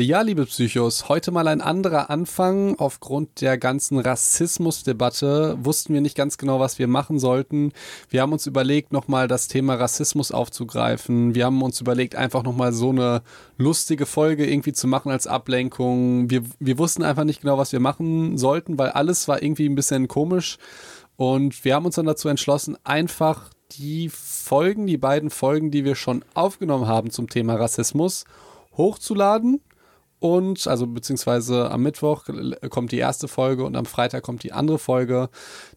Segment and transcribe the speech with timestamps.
[0.00, 2.76] Ja, liebe Psychos, heute mal ein anderer Anfang.
[2.78, 7.72] Aufgrund der ganzen Rassismusdebatte wussten wir nicht ganz genau, was wir machen sollten.
[8.08, 11.34] Wir haben uns überlegt, nochmal das Thema Rassismus aufzugreifen.
[11.34, 13.22] Wir haben uns überlegt, einfach nochmal so eine
[13.56, 16.30] lustige Folge irgendwie zu machen als Ablenkung.
[16.30, 19.74] Wir, wir wussten einfach nicht genau, was wir machen sollten, weil alles war irgendwie ein
[19.74, 20.58] bisschen komisch.
[21.16, 25.96] Und wir haben uns dann dazu entschlossen, einfach die Folgen, die beiden Folgen, die wir
[25.96, 28.26] schon aufgenommen haben zum Thema Rassismus,
[28.76, 29.60] hochzuladen
[30.20, 32.24] und also beziehungsweise am Mittwoch
[32.70, 35.28] kommt die erste Folge und am Freitag kommt die andere Folge.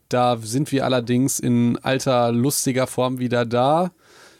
[0.09, 3.91] Da sind wir allerdings in alter lustiger Form wieder da.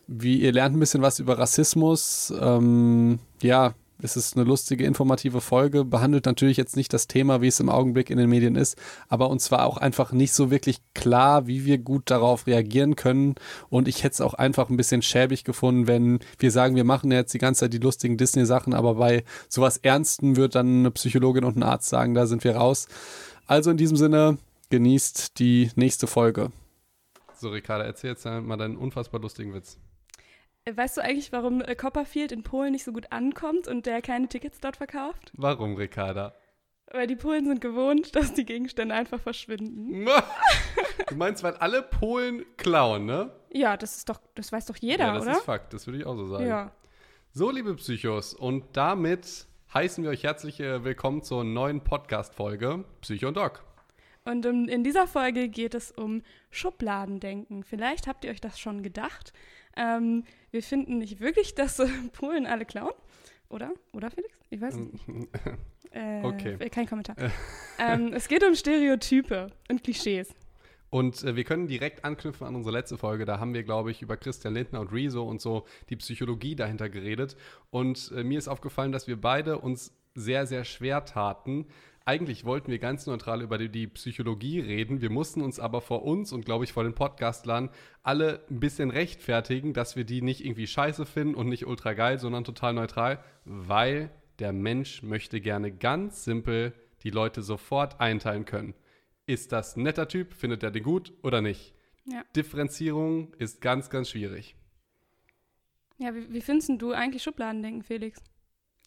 [0.08, 2.34] Wie ihr lernt ein bisschen was über Rassismus.
[2.40, 3.74] Ähm, ja,
[4.04, 7.70] es ist eine lustige, informative Folge, behandelt natürlich jetzt nicht das Thema, wie es im
[7.70, 11.66] Augenblick in den Medien ist, aber uns war auch einfach nicht so wirklich klar, wie
[11.66, 13.36] wir gut darauf reagieren können.
[13.70, 17.12] Und ich hätte es auch einfach ein bisschen schäbig gefunden, wenn wir sagen, wir machen
[17.12, 21.44] jetzt die ganze Zeit die lustigen Disney-Sachen, aber bei sowas Ernsten wird dann eine Psychologin
[21.44, 22.88] und ein Arzt sagen, da sind wir raus.
[23.48, 24.38] Also in diesem Sinne,
[24.70, 26.52] genießt die nächste Folge.
[27.36, 29.78] So, Ricarda, erzähl jetzt mal deinen unfassbar lustigen Witz.
[30.70, 34.28] Weißt du eigentlich, warum äh, Copperfield in Polen nicht so gut ankommt und der keine
[34.28, 35.32] Tickets dort verkauft?
[35.34, 36.36] Warum, Ricarda?
[36.92, 40.06] Weil die Polen sind gewohnt, dass die Gegenstände einfach verschwinden.
[41.08, 43.32] du meinst, weil alle Polen klauen, ne?
[43.52, 45.32] Ja, das ist doch, das weiß doch jeder, ja, das oder?
[45.32, 46.46] Das ist Fakt, das würde ich auch so sagen.
[46.46, 46.72] Ja.
[47.32, 53.30] So, liebe Psychos, und damit heißen wir euch herzlich äh, willkommen zur neuen Podcast-Folge Psycho
[53.30, 53.64] und Doc.
[54.24, 57.64] Und in dieser Folge geht es um Schubladendenken.
[57.64, 59.34] Vielleicht habt ihr euch das schon gedacht.
[59.76, 62.94] Ähm, wir finden nicht wirklich, dass äh, Polen alle klauen.
[63.50, 63.72] Oder?
[63.94, 64.34] Oder, Felix?
[64.50, 65.30] Ich weiß es nicht.
[65.92, 66.70] äh, okay.
[66.70, 67.16] Kein Kommentar.
[67.80, 70.34] ähm, es geht um Stereotype und Klischees.
[70.92, 73.26] Und äh, wir können direkt anknüpfen an unsere letzte Folge.
[73.26, 76.90] Da haben wir, glaube ich, über Christian Lindner und Rezo und so die Psychologie dahinter
[76.90, 77.38] geredet.
[77.70, 81.68] Und äh, mir ist aufgefallen, dass wir beide uns sehr, sehr schwer taten,
[82.04, 85.02] eigentlich wollten wir ganz neutral über die, die, Psychologie reden.
[85.02, 87.70] Wir mussten uns aber vor uns und glaube ich vor den Podcastlern
[88.02, 92.18] alle ein bisschen rechtfertigen, dass wir die nicht irgendwie scheiße finden und nicht ultra geil,
[92.18, 94.10] sondern total neutral, weil
[94.40, 98.74] der Mensch möchte gerne ganz simpel die Leute sofort einteilen können.
[99.28, 100.34] Ist das ein netter Typ?
[100.34, 101.76] Findet er den gut oder nicht?
[102.06, 102.24] Ja.
[102.36, 104.56] Differenzierung ist ganz, ganz schwierig.
[106.00, 108.24] Ja, wie, wie findest du eigentlich Schubladendenken, Felix?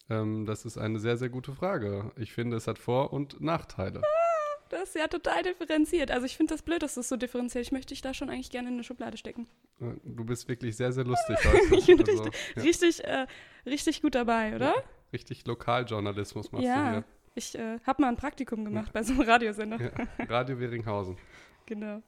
[0.09, 2.11] Ähm, das ist eine sehr, sehr gute Frage.
[2.15, 4.01] Ich finde, es hat Vor- und Nachteile.
[4.03, 6.11] Ah, das ist ja total differenziert.
[6.11, 7.65] Also ich finde das blöd, dass das so differenziert.
[7.65, 9.47] Ich möchte dich da schon eigentlich gerne in eine Schublade stecken.
[9.79, 11.75] Äh, du bist wirklich sehr, sehr lustig heute.
[11.75, 12.61] ich bin also, richtig, ja.
[12.61, 13.27] richtig, äh,
[13.65, 14.75] richtig gut dabei, oder?
[14.75, 14.83] Ja,
[15.13, 17.03] richtig Lokaljournalismus machst ja, du hier.
[17.33, 19.91] Ich äh, habe mal ein Praktikum gemacht bei so einem Radiosender.
[20.29, 21.17] Radio Weringhausen.
[21.67, 22.03] Genau.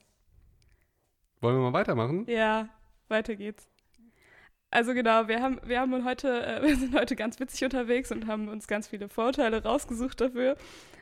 [1.41, 2.27] Wollen wir mal weitermachen?
[2.27, 2.69] Ja,
[3.07, 3.67] weiter geht's.
[4.69, 8.27] Also genau, wir haben, wir haben heute, äh, wir sind heute ganz witzig unterwegs und
[8.27, 10.57] haben uns ganz viele Vorurteile rausgesucht dafür.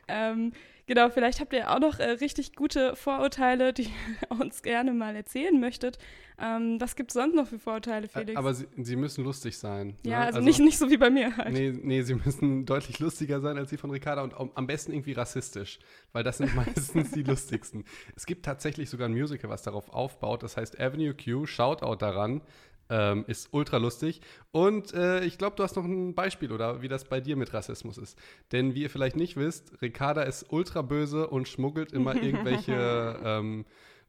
[0.08, 0.52] Ähm,
[0.86, 3.90] genau, vielleicht habt ihr auch noch äh, richtig gute Vorurteile, die
[4.30, 5.98] ihr uns gerne mal erzählen möchtet.
[6.38, 8.36] Ähm, was gibt es sonst noch für Vorurteile, Felix?
[8.36, 9.96] Aber sie, sie müssen lustig sein.
[10.04, 10.26] Ja, ne?
[10.26, 11.52] also, also, nicht, nicht so wie bei mir halt.
[11.52, 15.12] Nee, nee, sie müssen deutlich lustiger sein als die von Ricarda und am besten irgendwie
[15.12, 15.80] rassistisch,
[16.12, 17.84] weil das sind meistens die lustigsten.
[18.14, 22.42] Es gibt tatsächlich sogar ein Musical, was darauf aufbaut, das heißt Avenue Q, Shoutout daran.
[22.88, 24.20] Ähm, ist ultra lustig.
[24.52, 27.52] Und äh, ich glaube, du hast noch ein Beispiel, oder wie das bei dir mit
[27.52, 28.16] Rassismus ist.
[28.52, 33.64] Denn wie ihr vielleicht nicht wisst, Ricarda ist ultra böse und schmuggelt immer irgendwelche ähm,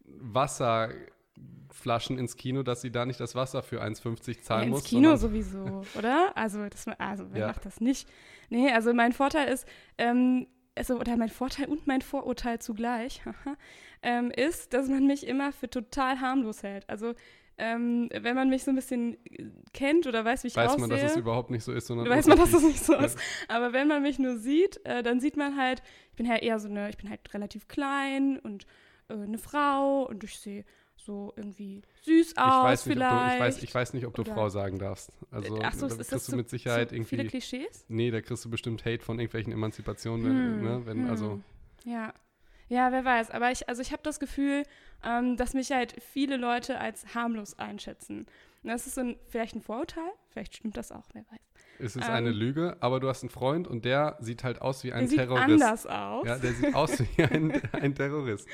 [0.08, 4.82] Wasserflaschen ins Kino, dass sie da nicht das Wasser für 1,50 zahlen ja, ins muss.
[4.82, 6.32] Ins Kino sowieso, oder?
[6.36, 7.48] Also, das, also wer ja.
[7.48, 8.08] macht das nicht?
[8.50, 9.68] Nee, also mein Vorteil ist,
[9.98, 13.22] ähm, also, oder mein Vorteil und mein Vorurteil zugleich,
[14.04, 16.90] ähm, ist, dass man mich immer für total harmlos hält.
[16.90, 17.16] Also
[17.58, 19.18] ähm, wenn man mich so ein bisschen
[19.74, 20.84] kennt oder weiß, wie ich weiß aussehe.
[20.84, 22.08] Weiß man, dass es überhaupt nicht so ist, sondern.
[22.08, 23.18] Weiß man, dass es nicht so ist.
[23.48, 25.82] Aber wenn man mich nur sieht, äh, dann sieht man halt,
[26.12, 28.66] ich bin halt eher so eine, ich bin halt relativ klein und
[29.10, 33.32] äh, eine Frau und ich sehe so irgendwie süß aus ich weiß nicht, vielleicht.
[33.32, 35.12] Du, ich, weiß, ich weiß nicht, ob du oder Frau sagen darfst.
[35.32, 37.16] Also Ach so, da ist kriegst das du mit Sicherheit irgendwie.
[37.16, 37.86] Viele Klischees?
[37.88, 40.82] Nee, da kriegst du bestimmt Hate von irgendwelchen Emanzipationen, hm, ne?
[40.86, 41.10] Wenn, hm.
[41.10, 41.40] also.
[41.86, 42.14] Ja.
[42.70, 43.32] Ja, wer weiß.
[43.32, 44.64] Aber ich, also ich habe das Gefühl,
[45.04, 48.26] ähm, dass mich halt viele Leute als harmlos einschätzen.
[48.64, 51.40] Und das ist so ein, vielleicht ein Vorurteil, vielleicht stimmt das auch, wer weiß.
[51.80, 54.84] Es ist ähm, eine Lüge, aber du hast einen Freund und der sieht halt aus
[54.84, 55.48] wie ein der Terrorist.
[55.48, 56.26] Sieht anders aus.
[56.26, 58.48] Ja, der sieht aus wie ein, ein Terrorist.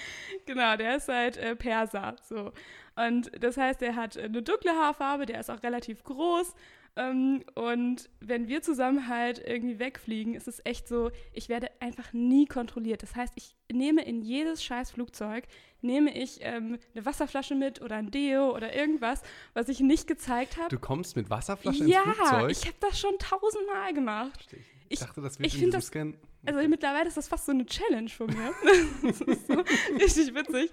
[0.46, 2.16] Genau, der ist halt äh, Perser.
[2.22, 2.52] So.
[2.96, 6.54] Und das heißt, er hat eine dunkle Haarfarbe, der ist auch relativ groß
[6.96, 12.14] ähm, und wenn wir zusammen halt irgendwie wegfliegen, ist es echt so, ich werde einfach
[12.14, 13.02] nie kontrolliert.
[13.02, 15.46] Das heißt, ich nehme in jedes scheiß Flugzeug,
[15.82, 19.24] nehme ich ähm, eine Wasserflasche mit oder ein Deo oder irgendwas,
[19.54, 20.70] was ich nicht gezeigt habe.
[20.70, 22.42] Du kommst mit Wasserflasche ja, ins Flugzeug?
[22.42, 24.34] Ja, ich habe das schon tausendmal gemacht.
[24.36, 26.16] Verstehe ich ich, dachte, das wird ich in das- Scan.
[26.46, 28.54] also mittlerweile ist das fast so eine Challenge von mir.
[29.04, 29.54] das ist so
[30.00, 30.72] richtig witzig.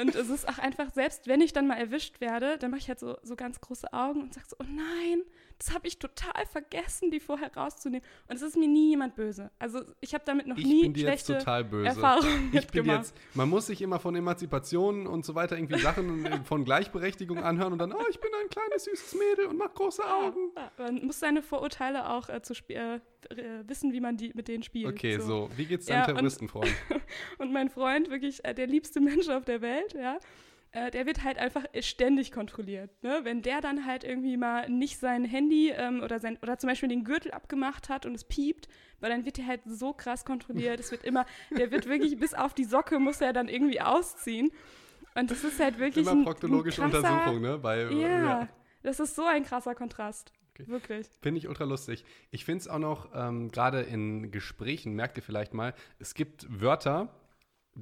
[0.00, 2.88] Und es ist auch einfach, selbst wenn ich dann mal erwischt werde, dann mache ich
[2.88, 5.22] halt so, so ganz große Augen und sage so, oh nein,
[5.58, 8.06] das habe ich total vergessen, die vorher rauszunehmen.
[8.28, 9.50] Und es ist mir nie jemand böse.
[9.58, 11.88] Also ich habe damit noch Ich nie bin dir jetzt schlechte total böse.
[11.88, 16.24] Erfahrungen Ich bin jetzt, man muss sich immer von Emanzipation und so weiter irgendwie Sachen
[16.44, 20.04] von Gleichberechtigung anhören und dann, oh, ich bin ein kleines süßes Mädel und mach große
[20.04, 20.52] Augen.
[20.56, 23.00] Ja, man muss seine Vorurteile auch äh, zu äh, äh,
[23.66, 24.86] wissen, wie man die mit denen spielt.
[24.94, 26.68] Okay, so, wie geht's Ja, deinem und- Terroristenfreund?
[27.38, 30.18] Und mein Freund, wirklich äh, der liebste Mensch auf der Welt, ja,
[30.72, 32.90] äh, der wird halt einfach ständig kontrolliert.
[33.02, 33.20] Ne?
[33.22, 36.88] Wenn der dann halt irgendwie mal nicht sein Handy ähm, oder sein oder zum Beispiel
[36.88, 38.68] den Gürtel abgemacht hat und es piept,
[39.00, 40.80] weil dann wird der halt so krass kontrolliert.
[40.80, 41.24] Es wird immer,
[41.56, 44.50] der wird wirklich bis auf die Socke muss er dann irgendwie ausziehen.
[45.14, 47.58] Und das ist halt wirklich Immer proktologische ein krasser, Untersuchung, ne?
[47.58, 48.48] Bei, Ja,
[48.82, 50.32] das ist so ein krasser Kontrast.
[50.54, 50.68] Okay.
[50.68, 51.06] Wirklich.
[51.20, 52.04] Finde ich ultra lustig.
[52.30, 56.46] Ich finde es auch noch, ähm, gerade in Gesprächen, merkt ihr vielleicht mal, es gibt
[56.48, 57.14] Wörter,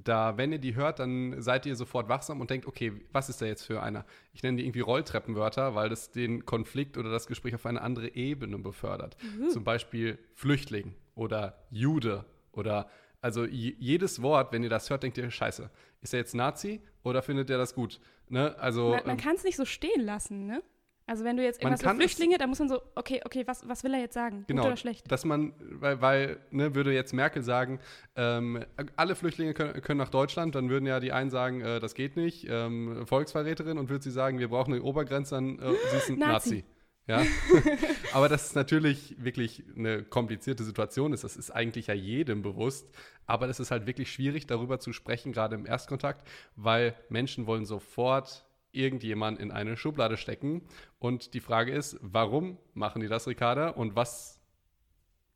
[0.05, 3.41] da, wenn ihr die hört, dann seid ihr sofort wachsam und denkt, okay, was ist
[3.41, 4.05] da jetzt für einer?
[4.35, 8.15] Ich nenne die irgendwie Rolltreppenwörter, weil das den Konflikt oder das Gespräch auf eine andere
[8.15, 9.17] Ebene befördert.
[9.51, 12.91] Zum Beispiel Flüchtling oder Jude oder
[13.23, 15.71] also jedes Wort, wenn ihr das hört, denkt ihr, scheiße,
[16.03, 17.99] ist er jetzt Nazi oder findet er das gut?
[18.29, 18.55] Ne?
[18.59, 20.63] Also Man, man ähm, kann es nicht so stehen lassen, ne?
[21.09, 23.85] Also wenn du jetzt irgendwas es- Flüchtlinge, dann muss man so, okay, okay, was, was
[23.85, 24.45] will er jetzt sagen?
[24.49, 25.11] Genau, Gut oder schlecht?
[25.11, 27.79] dass man, weil, weil ne, würde jetzt Merkel sagen,
[28.17, 28.65] ähm,
[28.97, 32.17] alle Flüchtlinge können, können nach Deutschland, dann würden ja die einen sagen, äh, das geht
[32.17, 36.11] nicht, ähm, Volksverräterin, und würde sie sagen, wir brauchen eine Obergrenze, dann äh, sie ist
[36.11, 36.49] ein Nazi.
[36.57, 36.65] Nazi.
[37.09, 37.23] Ja,
[38.13, 41.23] aber das ist natürlich wirklich eine komplizierte Situation ist.
[41.23, 42.93] Das ist eigentlich ja jedem bewusst.
[43.27, 46.27] Aber es ist halt wirklich schwierig, darüber zu sprechen, gerade im Erstkontakt,
[46.57, 48.46] weil Menschen wollen sofort
[48.77, 50.63] irgendjemand in eine Schublade stecken.
[50.99, 53.71] Und die Frage ist, warum machen die das, Ricarda?
[53.71, 54.41] Und was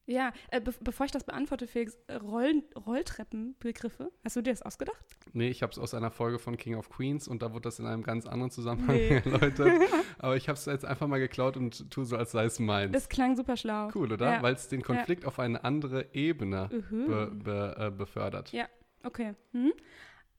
[0.06, 2.64] Ja, äh, be bevor ich das beantworte, Felix, äh, Rollen,
[3.25, 5.04] Rolltreppenbegriffe, hast du dir das ausgedacht?
[5.32, 7.78] Nee, ich habe es aus einer Folge von King of Queens und da wurde das
[7.78, 9.08] in einem ganz anderen Zusammenhang Nee.
[9.25, 9.81] erläutert.
[10.19, 12.92] Aber ich habe es jetzt einfach mal geklaut und tue so, als sei es meins.
[12.92, 13.88] Das klang super schlau.
[13.94, 14.32] cool, oder?
[14.34, 14.42] Ja.
[14.42, 17.06] Weil es den Konflikt auf eine andere Ebene Mhm.
[17.06, 18.50] be, be, äh, befördert.
[18.52, 18.66] Ja,
[19.04, 19.34] okay.
[19.52, 19.72] Mhm.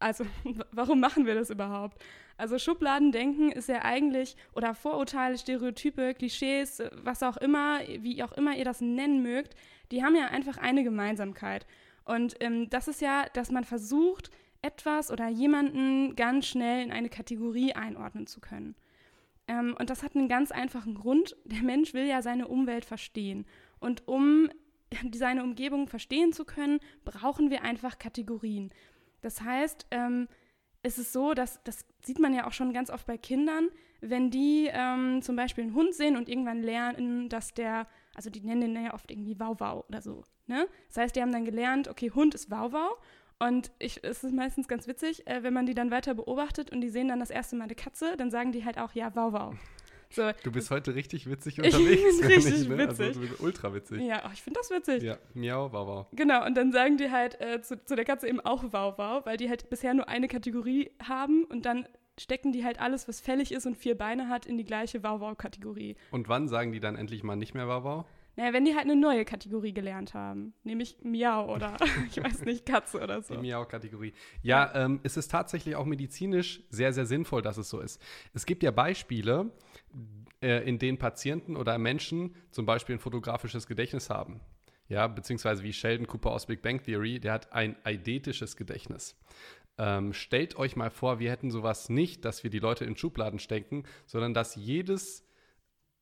[0.02, 0.26] Also,
[0.72, 2.02] warum machen wir das überhaupt?
[2.38, 8.56] Also, Schubladendenken ist ja eigentlich, oder Vorurteile, Stereotype, Klischees, was auch immer, wie auch immer
[8.56, 9.56] ihr das nennen mögt,
[9.92, 11.68] die haben ja einfach eine Gemeinsamkeit.
[12.06, 14.32] Und ähm, das ist ja, dass man versucht,
[14.62, 18.76] etwas oder jemanden ganz schnell in eine Kategorie einordnen zu können.
[19.48, 21.36] Ähm, und das hat einen ganz einfachen Grund.
[21.46, 23.46] Der Mensch will ja seine Umwelt verstehen.
[23.80, 24.50] Und um
[25.14, 28.72] seine Umgebung verstehen zu können, brauchen wir einfach Kategorien.
[29.22, 30.28] Das heißt, ähm,
[30.84, 33.70] es ist so, dass das sieht man ja auch schon ganz oft bei Kindern,
[34.02, 38.42] wenn die ähm, zum Beispiel einen Hund sehen und irgendwann lernen, dass der, also die
[38.42, 40.24] nennen den ja oft irgendwie Wauwau oder so.
[40.48, 40.68] Ne?
[40.88, 42.98] Das heißt, die haben dann gelernt, okay, Hund ist Wauwau.
[43.40, 46.82] Und ich, es ist meistens ganz witzig, äh, wenn man die dann weiter beobachtet und
[46.82, 49.54] die sehen dann das erste Mal eine Katze, dann sagen die halt auch, ja, Wauwau.
[50.12, 52.02] So, Du bist heute richtig witzig Ich unterwegs.
[52.02, 52.88] bin finde richtig ich, ne?
[52.88, 53.14] Also, witzig.
[53.16, 54.02] du bist ultra witzig.
[54.02, 55.04] ja, oh, ich finde das witzig.
[55.04, 56.06] Ja, miau, wow, wow.
[56.14, 59.26] Genau, und dann sagen die halt äh, zu, zu der Katze eben auch Wow Wow,
[59.26, 61.88] weil die halt bisher nur eine Kategorie haben und dann
[62.20, 65.22] stecken die halt alles, was fällig ist und vier Beine hat, in die gleiche Wow
[65.22, 65.96] Wow-Kategorie.
[66.12, 68.06] Und wann sagen die dann endlich mal nicht mehr wow, wow?
[68.38, 71.76] Naja, wenn die halt eine neue Kategorie gelernt haben, nämlich Miau oder
[72.10, 73.34] ich weiß nicht, Katze oder so.
[73.36, 74.14] Die Miau-Kategorie.
[74.42, 78.02] Ja, ähm, es ist tatsächlich auch medizinisch sehr, sehr sinnvoll, dass es so ist.
[78.34, 79.52] Es gibt ja Beispiele,
[80.42, 84.42] äh, in denen Patienten oder Menschen zum Beispiel ein fotografisches Gedächtnis haben.
[84.88, 89.16] Ja, beziehungsweise wie Sheldon Cooper aus Big Bang Theory, der hat ein eidetisches Gedächtnis.
[89.78, 93.40] Ähm, stellt euch mal vor, wir hätten sowas nicht, dass wir die Leute in Schubladen
[93.40, 95.26] stecken, sondern dass jedes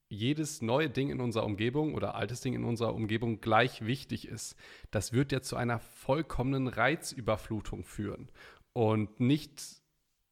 [0.09, 4.55] jedes neue Ding in unserer Umgebung oder altes Ding in unserer Umgebung gleich wichtig ist.
[4.89, 8.29] Das wird ja zu einer vollkommenen Reizüberflutung führen.
[8.73, 9.61] Und nicht,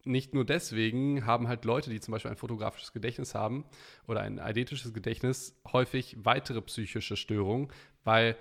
[0.07, 3.65] nicht nur deswegen haben halt Leute, die zum Beispiel ein fotografisches Gedächtnis haben
[4.07, 7.69] oder ein eidetisches Gedächtnis, häufig weitere psychische Störungen,
[8.03, 8.35] weil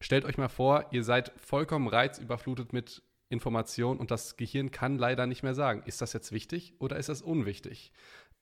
[0.00, 5.26] stellt euch mal vor, ihr seid vollkommen reizüberflutet mit Informationen und das Gehirn kann leider
[5.26, 7.92] nicht mehr sagen, ist das jetzt wichtig oder ist das unwichtig?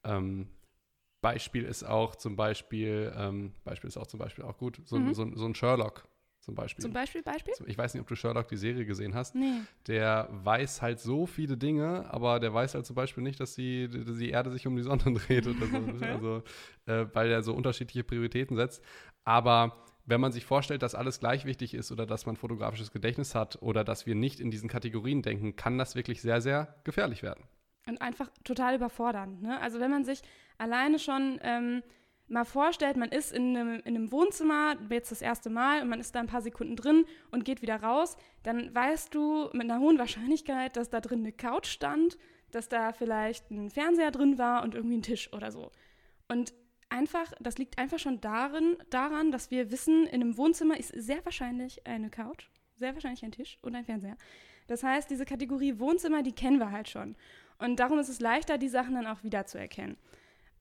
[0.03, 0.49] Ähm,
[1.21, 5.13] Beispiel ist auch zum Beispiel, ähm, Beispiel ist auch zum Beispiel auch gut, so, Mhm.
[5.13, 6.07] so, so ein Sherlock
[6.41, 6.81] zum Beispiel.
[6.81, 7.53] Zum Beispiel, Beispiel?
[7.67, 9.35] Ich weiß nicht, ob du Sherlock die Serie gesehen hast.
[9.35, 9.61] Nee.
[9.87, 13.87] Der weiß halt so viele Dinge, aber der weiß halt zum Beispiel nicht, dass die,
[13.87, 16.05] dass die Erde sich um die Sonne dreht oder so.
[16.05, 16.43] also,
[16.87, 18.83] äh, weil er so unterschiedliche Prioritäten setzt.
[19.23, 23.35] Aber wenn man sich vorstellt, dass alles gleich wichtig ist oder dass man fotografisches Gedächtnis
[23.35, 27.21] hat oder dass wir nicht in diesen Kategorien denken, kann das wirklich sehr, sehr gefährlich
[27.21, 27.43] werden.
[27.87, 29.43] Und einfach total überfordernd.
[29.43, 29.59] Ne?
[29.59, 30.21] Also wenn man sich
[30.57, 31.83] alleine schon ähm,
[32.31, 35.99] mal vorstellt, man ist in einem, in einem, Wohnzimmer, jetzt das erste Mal, und man
[35.99, 39.79] ist da ein paar Sekunden drin und geht wieder raus, dann weißt du mit einer
[39.79, 42.17] hohen Wahrscheinlichkeit, dass da drin eine Couch stand,
[42.51, 45.71] dass da vielleicht ein Fernseher drin war und irgendwie ein Tisch oder so.
[46.27, 46.53] Und
[46.89, 51.23] einfach, das liegt einfach schon darin, daran, dass wir wissen, in einem Wohnzimmer ist sehr
[51.25, 52.47] wahrscheinlich eine Couch,
[52.77, 54.17] sehr wahrscheinlich ein Tisch und ein Fernseher.
[54.67, 57.15] Das heißt, diese Kategorie Wohnzimmer, die kennen wir halt schon.
[57.57, 59.97] Und darum ist es leichter, die Sachen dann auch wiederzuerkennen.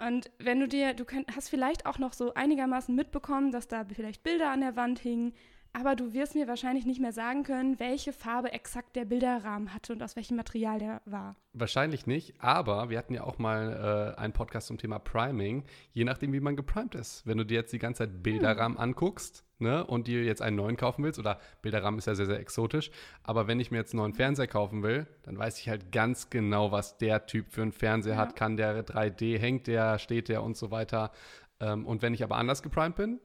[0.06, 3.84] Und wenn du dir, du könnt, hast vielleicht auch noch so einigermaßen mitbekommen, dass da
[3.84, 5.34] vielleicht Bilder an der Wand hingen,
[5.72, 9.92] aber du wirst mir wahrscheinlich nicht mehr sagen können, welche Farbe exakt der Bilderrahmen hatte
[9.92, 11.36] und aus welchem Material der war.
[11.52, 16.04] Wahrscheinlich nicht, aber wir hatten ja auch mal äh, einen Podcast zum Thema Priming, je
[16.04, 17.26] nachdem, wie man geprimed ist.
[17.26, 18.82] Wenn du dir jetzt die ganze Zeit Bilderrahmen hm.
[18.82, 22.40] anguckst ne, und dir jetzt einen neuen kaufen willst, oder Bilderrahmen ist ja sehr, sehr
[22.40, 22.90] exotisch,
[23.22, 26.30] aber wenn ich mir jetzt einen neuen Fernseher kaufen will, dann weiß ich halt ganz
[26.30, 28.18] genau, was der Typ für einen Fernseher ja.
[28.18, 28.36] hat.
[28.36, 31.12] Kann der 3D, hängt der, steht der und so weiter.
[31.60, 33.20] Ähm, und wenn ich aber anders geprimed bin,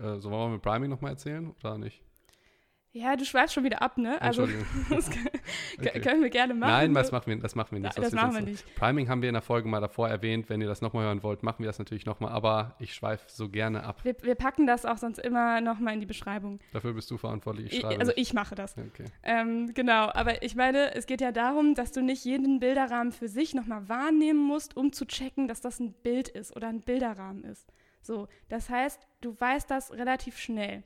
[0.00, 2.02] äh, so wollen wir mit Priming nochmal erzählen oder nicht?
[2.92, 4.20] Ja, du schweifst schon wieder ab, ne?
[4.20, 4.48] Also,
[4.90, 5.08] das
[5.78, 6.00] okay.
[6.00, 6.72] können wir gerne machen.
[6.72, 7.96] Nein, das machen wir, das machen wir nicht.
[7.96, 8.74] Das, das machen wir nicht.
[8.74, 10.48] Priming haben wir in der Folge mal davor erwähnt.
[10.48, 12.32] Wenn ihr das nochmal hören wollt, machen wir das natürlich nochmal.
[12.32, 14.00] Aber ich schweife so gerne ab.
[14.02, 16.58] Wir, wir, packen das auch sonst immer nochmal in die Beschreibung.
[16.72, 17.72] Dafür bist du verantwortlich.
[17.72, 18.76] Ich also ich mache das.
[18.76, 19.04] Okay.
[19.22, 23.28] Ähm, genau, aber ich meine, es geht ja darum, dass du nicht jeden Bilderrahmen für
[23.28, 27.44] sich nochmal wahrnehmen musst, um zu checken, dass das ein Bild ist oder ein Bilderrahmen
[27.44, 27.72] ist.
[28.00, 30.82] So, das heißt, du weißt das relativ schnell.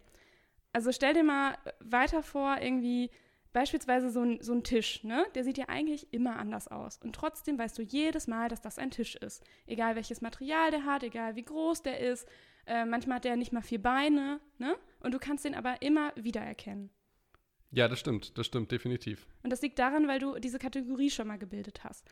[0.72, 3.10] Also stell dir mal weiter vor, irgendwie
[3.52, 5.24] beispielsweise so ein, so ein Tisch, ne?
[5.36, 6.98] Der sieht ja eigentlich immer anders aus.
[7.02, 9.44] Und trotzdem weißt du jedes Mal, dass das ein Tisch ist.
[9.66, 12.28] Egal welches Material der hat, egal wie groß der ist.
[12.66, 14.76] Äh, manchmal hat der nicht mal vier Beine, ne?
[15.00, 16.90] Und du kannst den aber immer wiedererkennen.
[17.70, 19.26] Ja, das stimmt, das stimmt, definitiv.
[19.42, 22.08] Und das liegt daran, weil du diese Kategorie schon mal gebildet hast.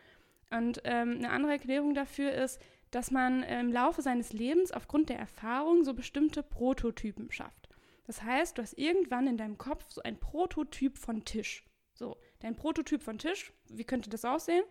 [0.50, 2.60] Und ähm, eine andere Erklärung dafür ist,
[2.92, 7.68] dass man im Laufe seines Lebens aufgrund der Erfahrung so bestimmte Prototypen schafft.
[8.04, 11.64] Das heißt, du hast irgendwann in deinem Kopf so ein Prototyp von Tisch.
[11.94, 14.64] So, dein Prototyp von Tisch, wie könnte das aussehen?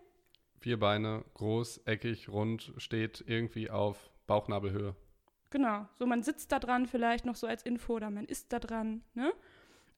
[0.59, 4.95] Vier Beine, groß, eckig, rund, steht irgendwie auf Bauchnabelhöhe.
[5.49, 8.59] Genau, so man sitzt da dran vielleicht noch so als Info oder man ist da
[8.59, 9.03] dran.
[9.15, 9.33] Ne?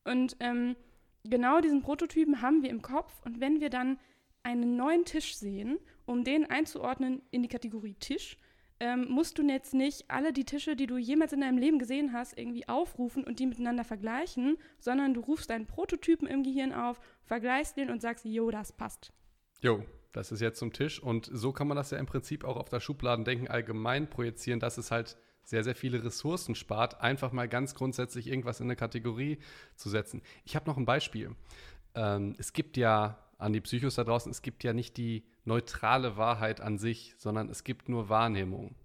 [0.06, 0.78] Und ähm,
[1.24, 4.00] genau diesen Prototypen haben wir im Kopf und wenn wir dann
[4.44, 8.38] einen neuen Tisch sehen, um den einzuordnen in die Kategorie Tisch,
[8.80, 12.12] ähm, musst du jetzt nicht alle die Tische, die du jemals in deinem Leben gesehen
[12.12, 17.00] hast, irgendwie aufrufen und die miteinander vergleichen, sondern du rufst deinen Prototypen im Gehirn auf,
[17.24, 19.14] vergleichst den und sagst, jo, das passt.
[19.62, 21.02] Jo, das ist jetzt zum Tisch.
[21.02, 24.78] Und so kann man das ja im Prinzip auch auf das Schubladendenken allgemein projizieren, dass
[24.78, 29.40] es halt sehr, sehr viele Ressourcen spart, einfach mal ganz grundsätzlich irgendwas in eine Kategorie
[29.76, 30.22] zu setzen.
[30.46, 31.36] Ich habe noch ein Beispiel.
[31.96, 36.18] Ähm, es gibt ja an die Psychos da draußen, es gibt ja nicht die neutrale
[36.18, 38.76] Wahrheit an sich, sondern es gibt nur Wahrnehmung.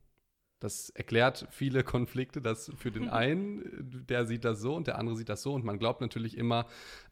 [0.61, 5.17] Das erklärt viele Konflikte, dass für den einen, der sieht das so und der andere
[5.17, 6.67] sieht das so und man glaubt natürlich immer,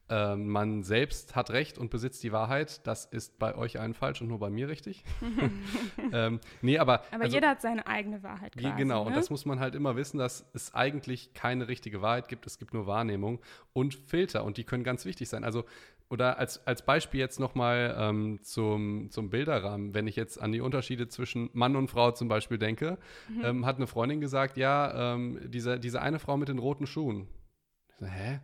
[0.09, 2.87] äh, man selbst hat Recht und besitzt die Wahrheit.
[2.87, 5.05] Das ist bei euch allen falsch und nur bei mir richtig.
[6.13, 7.03] ähm, nee, aber.
[7.11, 8.57] Aber also, jeder hat seine eigene Wahrheit.
[8.57, 9.11] Quasi, genau, ne?
[9.11, 12.47] und das muss man halt immer wissen, dass es eigentlich keine richtige Wahrheit gibt.
[12.47, 13.41] Es gibt nur Wahrnehmung
[13.73, 15.45] und Filter und die können ganz wichtig sein.
[15.45, 15.65] Also
[16.09, 20.61] oder als, als Beispiel jetzt nochmal ähm, zum, zum Bilderrahmen, wenn ich jetzt an die
[20.61, 22.99] Unterschiede zwischen Mann und Frau zum Beispiel denke,
[23.29, 23.45] mhm.
[23.45, 27.27] ähm, hat eine Freundin gesagt, ja, ähm, diese, diese eine Frau mit den roten Schuhen.
[27.99, 28.41] So, hä?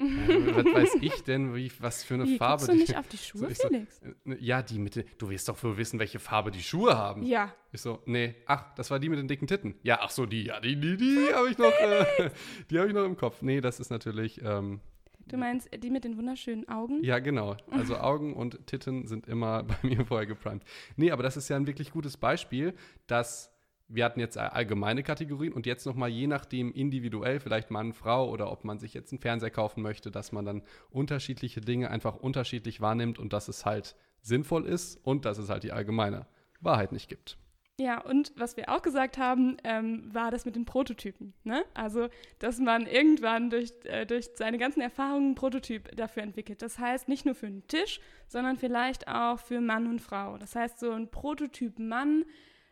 [0.00, 3.08] ja, was weiß ich denn, wie, was für eine wie, Farbe du die nicht auf
[3.08, 4.00] die Schuhe, so, Felix?
[4.00, 6.96] So, äh, ja, die mit den, du wirst doch wohl wissen, welche Farbe die Schuhe
[6.96, 7.22] haben.
[7.24, 7.54] Ja.
[7.72, 9.74] Ich so, nee, ach, das war die mit den dicken Titten.
[9.82, 12.30] Ja, ach so, die, ja, die, die, die habe ich noch, äh,
[12.70, 13.42] die habe ich noch im Kopf.
[13.42, 14.80] Nee, das ist natürlich, ähm,
[15.28, 17.02] Du meinst die mit den wunderschönen Augen?
[17.02, 17.56] Ja, genau.
[17.70, 20.62] Also Augen und Titten sind immer bei mir vorher geprimed.
[20.96, 22.74] Nee, aber das ist ja ein wirklich gutes Beispiel,
[23.06, 23.52] dass
[23.88, 28.52] wir hatten jetzt allgemeine Kategorien und jetzt nochmal je nachdem individuell, vielleicht Mann, Frau oder
[28.52, 32.80] ob man sich jetzt einen Fernseher kaufen möchte, dass man dann unterschiedliche Dinge einfach unterschiedlich
[32.82, 36.26] wahrnimmt und dass es halt sinnvoll ist und dass es halt die allgemeine
[36.60, 37.38] Wahrheit nicht gibt.
[37.80, 41.32] Ja, und was wir auch gesagt haben, ähm, war das mit den Prototypen.
[41.44, 41.64] Ne?
[41.74, 42.08] Also,
[42.40, 46.60] dass man irgendwann durch, äh, durch seine ganzen Erfahrungen einen Prototyp dafür entwickelt.
[46.60, 50.38] Das heißt, nicht nur für einen Tisch, sondern vielleicht auch für Mann und Frau.
[50.38, 52.24] Das heißt, so ein Prototyp Mann,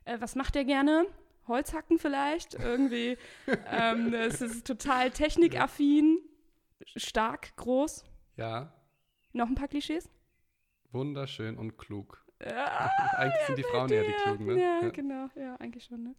[0.06, 1.06] äh, was macht der gerne?
[1.46, 3.16] Holzhacken vielleicht, irgendwie.
[3.70, 6.18] ähm, es ist total technikaffin,
[6.96, 8.04] stark, groß.
[8.36, 8.72] Ja.
[9.32, 10.10] Noch ein paar Klischees?
[10.90, 12.25] Wunderschön und klug.
[12.44, 14.60] Ja, eigentlich sind die Frauen ja, die Klugen, ne?
[14.60, 16.14] Ja, ja, genau, ja, eigentlich schon, ne?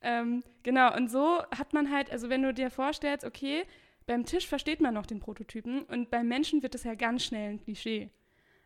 [0.00, 3.64] Ähm, genau, und so hat man halt, also wenn du dir vorstellst, okay,
[4.06, 7.50] beim Tisch versteht man noch den Prototypen und beim Menschen wird es ja ganz schnell
[7.50, 8.10] ein Klischee.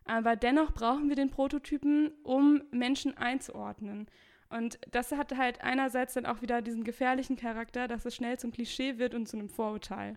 [0.04, 4.06] Aber dennoch brauchen wir den Prototypen, um Menschen einzuordnen.
[4.48, 8.52] Und das hat halt einerseits dann auch wieder diesen gefährlichen Charakter, dass es schnell zum
[8.52, 10.16] Klischee wird und zu einem Vorurteil.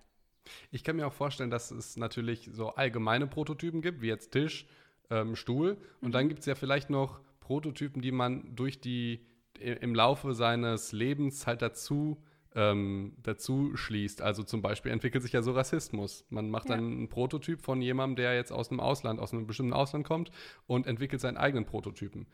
[0.71, 4.67] Ich kann mir auch vorstellen, dass es natürlich so allgemeine Prototypen gibt, wie jetzt Tisch,
[5.09, 5.77] ähm, Stuhl.
[6.01, 6.11] Und mhm.
[6.13, 9.25] dann gibt es ja vielleicht noch Prototypen, die man durch die
[9.59, 12.23] im Laufe seines Lebens halt dazu
[12.55, 14.21] ähm, dazu schließt.
[14.21, 16.25] Also zum Beispiel entwickelt sich ja so Rassismus.
[16.29, 16.75] Man macht ja.
[16.75, 20.31] dann einen Prototyp von jemandem, der jetzt aus einem Ausland, aus einem bestimmten Ausland kommt
[20.65, 22.27] und entwickelt seinen eigenen Prototypen.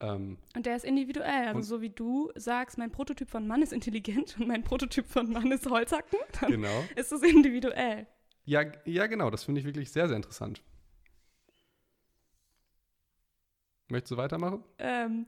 [0.00, 1.48] Ähm, und der ist individuell.
[1.48, 5.30] Also so wie du sagst, mein Prototyp von Mann ist intelligent und mein Prototyp von
[5.30, 6.84] Mann ist Holzhacken, dann genau.
[6.96, 8.06] ist es individuell.
[8.44, 9.30] Ja, ja, genau.
[9.30, 10.62] Das finde ich wirklich sehr, sehr interessant.
[13.90, 14.64] Möchtest du weitermachen?
[14.78, 15.26] Ähm,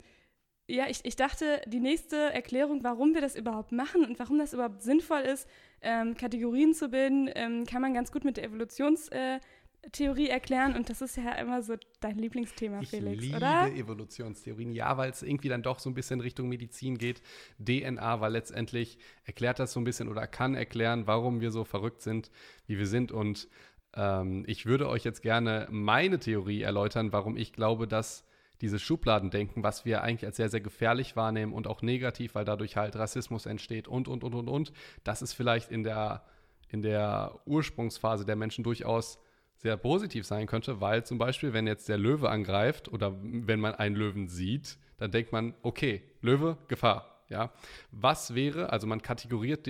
[0.68, 4.54] ja, ich, ich dachte, die nächste Erklärung, warum wir das überhaupt machen und warum das
[4.54, 5.48] überhaupt sinnvoll ist,
[5.80, 10.76] ähm, Kategorien zu bilden, ähm, kann man ganz gut mit der Evolutionstheorie erklären.
[10.76, 13.70] Und das ist ja immer so dein Lieblingsthema, ich Felix, liebe oder?
[13.72, 17.22] Evolutionstheorien, ja, weil es irgendwie dann doch so ein bisschen Richtung Medizin geht.
[17.58, 22.02] DNA, weil letztendlich erklärt das so ein bisschen oder kann erklären, warum wir so verrückt
[22.02, 22.30] sind,
[22.66, 23.10] wie wir sind.
[23.10, 23.48] Und
[23.94, 28.24] ähm, ich würde euch jetzt gerne meine Theorie erläutern, warum ich glaube, dass
[28.62, 32.76] dieses Schubladendenken, was wir eigentlich als sehr, sehr gefährlich wahrnehmen und auch negativ, weil dadurch
[32.76, 34.72] halt Rassismus entsteht und, und, und, und, und.
[35.04, 36.22] Das ist vielleicht in der,
[36.70, 39.18] in der Ursprungsphase der Menschen durchaus
[39.56, 43.74] sehr positiv sein könnte, weil zum Beispiel, wenn jetzt der Löwe angreift oder wenn man
[43.74, 47.11] einen Löwen sieht, dann denkt man, okay, Löwe, Gefahr.
[47.32, 47.50] Ja,
[47.90, 49.66] was wäre, also man kategorisiert,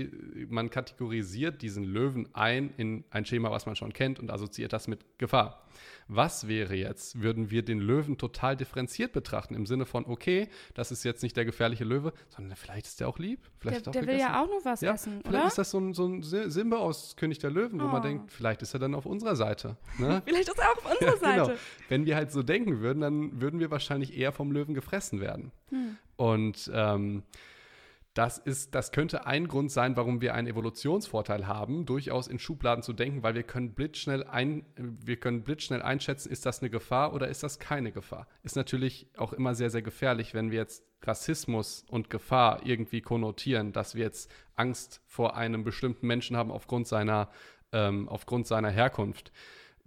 [0.51, 4.89] man kategorisiert diesen Löwen ein in ein Schema, was man schon kennt und assoziiert das
[4.89, 5.63] mit Gefahr.
[6.09, 10.91] Was wäre jetzt, würden wir den Löwen total differenziert betrachten, im Sinne von, okay, das
[10.91, 13.39] ist jetzt nicht der gefährliche Löwe, sondern vielleicht ist der auch lieb.
[13.61, 15.95] Vielleicht der, der will ja auch nur was ja, essen, Vielleicht ist das so ein,
[15.95, 17.89] so ein Simba aus König der Löwen, wo oh.
[17.89, 19.77] man denkt, vielleicht ist er dann auf unserer Seite.
[19.99, 20.21] Ne?
[20.27, 21.45] vielleicht ist er auch auf unserer ja, genau.
[21.47, 21.59] Seite.
[21.89, 25.53] Wenn wir halt so denken würden, dann würden wir wahrscheinlich eher vom Löwen gefressen werden.
[25.71, 25.97] Hm.
[26.17, 27.23] Und ähm,
[28.15, 32.83] das, ist, das könnte ein Grund sein, warum wir einen Evolutionsvorteil haben, durchaus in Schubladen
[32.83, 37.15] zu denken, weil wir können blitzschnell, ein, wir können blitzschnell einschätzen, ist das eine Gefahr
[37.15, 38.27] oder ist das keine Gefahr.
[38.43, 43.73] Ist natürlich auch immer sehr, sehr gefährlich, wenn wir jetzt Rassismus und Gefahr irgendwie konnotieren,
[43.73, 47.31] dass wir jetzt Angst vor einem bestimmten Menschen haben aufgrund seiner,
[47.73, 49.33] ähm, aufgrund seiner Herkunft.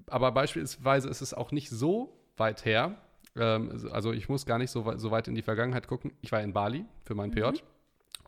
[0.07, 2.97] Aber beispielsweise ist es auch nicht so weit her,
[3.35, 6.13] ähm, also ich muss gar nicht so, so, weit in die Vergangenheit gucken.
[6.21, 7.35] Ich war in Bali für meinen mhm.
[7.35, 7.61] PJ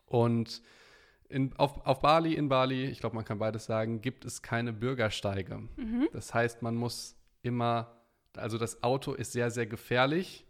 [0.08, 0.62] und
[1.28, 4.72] in, auf, auf Bali, in Bali, ich glaube, man kann beides sagen, gibt es keine
[4.72, 5.58] Bürgersteige.
[5.76, 6.08] Mhm.
[6.12, 8.00] Das heißt, man muss immer,
[8.36, 10.46] also das Auto ist sehr, sehr gefährlich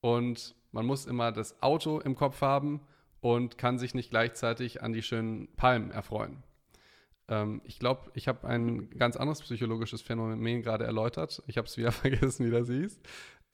[0.00, 2.80] und man muss immer das Auto im Kopf haben
[3.20, 6.42] und kann sich nicht gleichzeitig an die schönen Palmen erfreuen.
[7.28, 11.42] Ähm, ich glaube, ich habe ein ganz anderes psychologisches Phänomen gerade erläutert.
[11.46, 13.00] Ich habe es wieder vergessen, wie das hieß.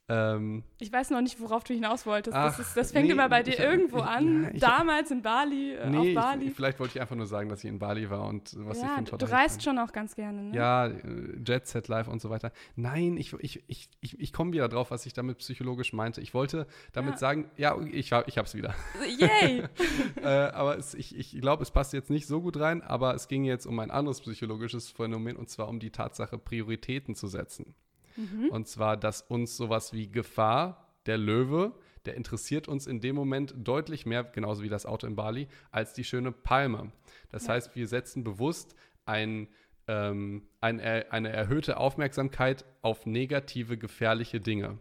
[0.09, 2.37] Ähm, ich weiß noch nicht, worauf du hinaus wolltest.
[2.37, 4.55] Ach, das, ist, das, fängt nee, immer bei dir ich, irgendwo ich, an.
[4.55, 6.51] Ich, Damals in Bali, äh, nee, auf Bali.
[6.51, 9.09] vielleicht wollte ich einfach nur sagen, dass ich in Bali war und was ja, ich
[9.09, 9.19] finde.
[9.19, 10.57] Du reist schon auch ganz gerne, ne?
[10.57, 12.53] Ja, äh, Jet Set Live und so weiter.
[12.77, 16.21] Nein, ich, ich, ich, ich, ich komme wieder drauf, was ich damit psychologisch meinte.
[16.21, 17.19] Ich wollte damit ja.
[17.19, 18.77] sagen, ja, ich, ich habe es wieder.
[19.19, 19.65] Yay!
[20.23, 23.27] äh, aber es, ich, ich glaube, es passt jetzt nicht so gut rein, aber es
[23.27, 27.75] ging jetzt um ein anderes psychologisches Phänomen und zwar um die Tatsache, Prioritäten zu setzen.
[28.17, 28.49] Mhm.
[28.51, 31.73] Und zwar, dass uns sowas wie Gefahr, der Löwe,
[32.05, 35.93] der interessiert uns in dem Moment deutlich mehr, genauso wie das Auto in Bali, als
[35.93, 36.93] die schöne Palme.
[37.31, 37.55] Das ja.
[37.55, 38.75] heißt, wir setzen bewusst
[39.05, 39.49] ein,
[39.89, 44.79] ähm, ein, eine erhöhte Aufmerksamkeit auf negative, gefährliche Dinge.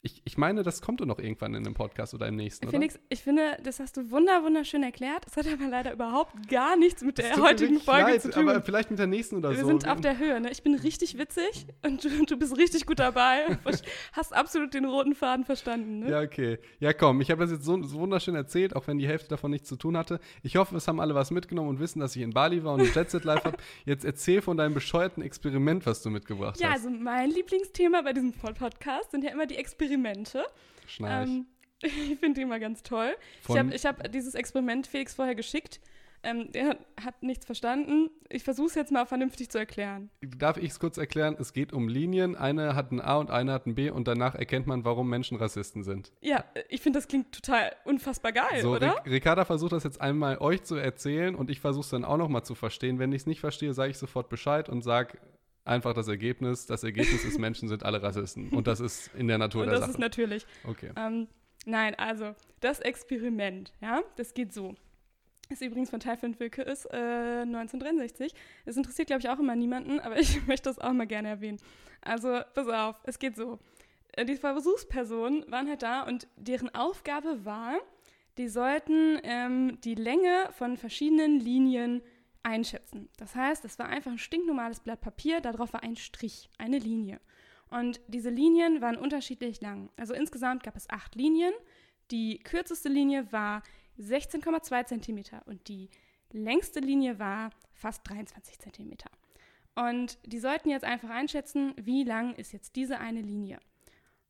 [0.00, 2.94] Ich, ich meine, das kommt doch noch irgendwann in einem Podcast oder im nächsten, Felix,
[2.94, 3.04] oder?
[3.08, 5.26] ich finde, das hast du wunder wunderschön erklärt.
[5.26, 8.48] Das hat aber leider überhaupt gar nichts mit der heutigen Folge leid, zu tun.
[8.48, 9.62] Aber vielleicht mit der nächsten oder Wir so.
[9.62, 10.40] Wir sind auf der Höhe.
[10.40, 10.52] Ne?
[10.52, 13.58] Ich bin richtig witzig und du, du bist richtig gut dabei.
[14.12, 15.98] hast absolut den roten Faden verstanden.
[15.98, 16.10] Ne?
[16.10, 16.60] Ja, okay.
[16.78, 19.50] Ja, komm, ich habe das jetzt so, so, wunderschön erzählt, auch wenn die Hälfte davon
[19.50, 20.20] nichts zu tun hatte.
[20.44, 22.82] Ich hoffe, es haben alle was mitgenommen und wissen, dass ich in Bali war und
[22.82, 23.56] ein Jet Set Live habe.
[23.84, 26.84] Jetzt erzähl von deinem bescheuerten Experiment, was du mitgebracht ja, hast.
[26.84, 29.88] Ja, also mein Lieblingsthema bei diesem Podcast sind ja immer die Experimente.
[30.86, 31.28] Schnarch.
[31.28, 31.46] Ähm,
[31.82, 33.14] ich finde die immer ganz toll.
[33.42, 35.80] Von ich habe hab dieses Experiment Felix vorher geschickt.
[36.24, 38.10] Ähm, der hat, hat, nichts verstanden.
[38.28, 40.10] Ich versuche es jetzt mal vernünftig zu erklären.
[40.20, 41.36] Darf ich es kurz erklären?
[41.38, 42.34] Es geht um Linien.
[42.34, 45.38] Eine hat ein A und eine hat ein B und danach erkennt man, warum Menschen
[45.38, 46.12] Rassisten sind.
[46.20, 48.96] Ja, ich finde, das klingt total unfassbar geil, so, oder?
[49.06, 52.42] Ricarda versucht das jetzt einmal euch zu erzählen und ich versuche es dann auch nochmal
[52.42, 52.98] zu verstehen.
[52.98, 55.18] Wenn ich es nicht verstehe, sage ich sofort Bescheid und sage,
[55.68, 56.66] einfach das Ergebnis.
[56.66, 58.50] Das Ergebnis ist, Menschen sind alle Rassisten.
[58.50, 59.90] Und das ist in der Natur und der das Sache.
[59.92, 60.46] Das ist natürlich.
[60.64, 60.90] Okay.
[60.96, 61.28] Ähm,
[61.66, 64.74] nein, also das Experiment, ja, das geht so.
[65.50, 68.34] Ist übrigens von Typhon Wilke, ist äh, 1963.
[68.66, 71.58] Das interessiert, glaube ich, auch immer niemanden, aber ich möchte das auch mal gerne erwähnen.
[72.02, 73.58] Also, pass auf, es geht so.
[74.12, 77.78] Äh, die Versuchspersonen waren halt da und deren Aufgabe war,
[78.36, 82.02] die sollten ähm, die Länge von verschiedenen Linien
[82.42, 83.08] einschätzen.
[83.16, 87.20] Das heißt, es war einfach ein stinknormales Blatt Papier, darauf war ein Strich, eine Linie.
[87.70, 89.90] Und diese Linien waren unterschiedlich lang.
[89.96, 91.52] Also insgesamt gab es acht Linien.
[92.10, 93.62] Die kürzeste Linie war
[93.98, 95.90] 16,2 cm und die
[96.30, 98.92] längste Linie war fast 23 cm.
[99.74, 103.60] Und die sollten jetzt einfach einschätzen, wie lang ist jetzt diese eine Linie.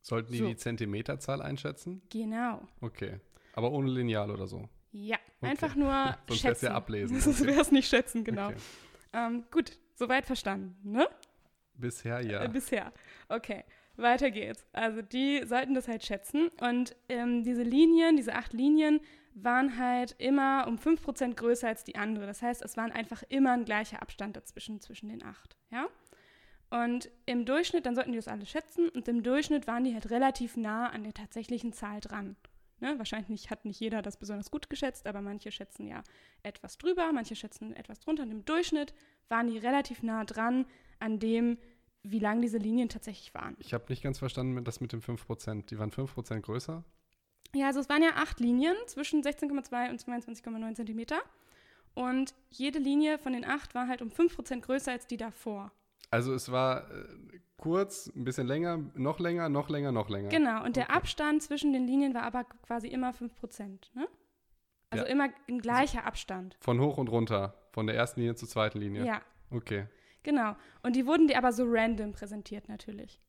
[0.01, 0.47] Sollten die so.
[0.47, 2.01] die Zentimeterzahl einschätzen?
[2.09, 2.61] Genau.
[2.81, 3.19] Okay.
[3.53, 4.69] Aber ohne Lineal oder so?
[4.91, 5.51] Ja, okay.
[5.51, 6.65] einfach nur Sonst schätzen.
[6.65, 7.19] ja ablesen.
[7.21, 8.49] Sonst wäre es nicht schätzen, genau.
[8.49, 8.57] Okay.
[9.13, 11.07] Ähm, gut, soweit verstanden, ne?
[11.73, 12.43] Bisher ja.
[12.43, 12.91] Äh, bisher.
[13.29, 13.63] Okay,
[13.95, 14.65] weiter geht's.
[14.73, 16.49] Also die sollten das halt schätzen.
[16.59, 18.99] Und ähm, diese Linien, diese acht Linien,
[19.33, 22.25] waren halt immer um 5% größer als die andere.
[22.25, 25.55] Das heißt, es waren einfach immer ein gleicher Abstand dazwischen, zwischen den acht.
[25.71, 25.87] Ja?
[26.69, 30.09] Und im Durchschnitt, dann sollten die das alle schätzen, und im Durchschnitt waren die halt
[30.11, 32.35] relativ nah an der tatsächlichen Zahl dran.
[32.81, 32.97] Ne?
[32.97, 36.03] Wahrscheinlich hat nicht jeder das besonders gut geschätzt, aber manche schätzen ja
[36.43, 38.23] etwas drüber, manche schätzen etwas drunter.
[38.23, 38.93] Und im Durchschnitt
[39.27, 40.65] waren die relativ nah dran
[40.99, 41.57] an dem,
[42.03, 43.57] wie lang diese Linien tatsächlich waren.
[43.59, 45.65] Ich habe nicht ganz verstanden das mit dem 5%.
[45.65, 46.83] Die waren 5% größer?
[47.55, 51.21] Ja, also es waren ja acht Linien zwischen 16,2 und 22,9 Zentimeter.
[51.95, 55.71] Und jede Linie von den acht war halt um 5% größer als die davor.
[56.11, 57.05] Also es war äh,
[57.57, 60.29] kurz, ein bisschen länger, noch länger, noch länger, noch länger.
[60.29, 63.93] Genau, und der Abstand zwischen den Linien war aber quasi immer 5%.
[63.93, 64.07] Ne?
[64.89, 65.11] Also ja.
[65.11, 66.57] immer ein gleicher Abstand.
[66.61, 69.05] Von hoch und runter, von der ersten Linie zur zweiten Linie.
[69.05, 69.21] Ja.
[69.51, 69.87] Okay.
[70.23, 70.55] Genau.
[70.83, 73.21] Und die wurden dir aber so random präsentiert natürlich.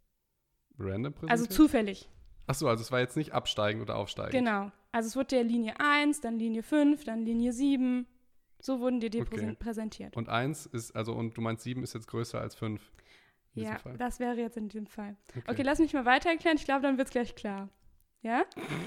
[0.79, 1.31] Random präsentiert?
[1.31, 2.09] Also zufällig.
[2.47, 4.33] Ach so, also es war jetzt nicht absteigen oder aufsteigen.
[4.33, 4.73] Genau.
[4.93, 8.07] Also es wurde dir Linie 1, dann Linie 5, dann Linie 7.
[8.61, 9.57] So wurden dir die okay.
[9.59, 10.17] präsentiert.
[10.17, 12.81] Und 1 ist, also, und du meinst 7 ist jetzt größer als 5.
[13.55, 13.97] Ja, Fall.
[13.97, 15.17] das wäre jetzt in diesem Fall.
[15.31, 16.57] Okay, okay lass mich mal weiter erklären.
[16.57, 17.69] Ich glaube, dann wird es gleich klar.
[18.23, 18.45] Ja?